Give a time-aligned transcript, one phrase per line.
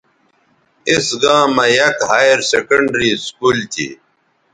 [0.91, 3.87] اِس گاں مہ یک ہائیر سیکنڈری سکول تھی